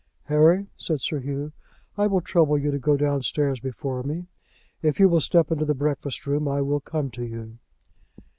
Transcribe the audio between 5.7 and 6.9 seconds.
breakfast room I will